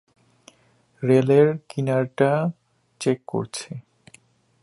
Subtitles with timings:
[1.03, 2.31] রেলের কিনারাটা
[3.01, 3.69] চেক করছি।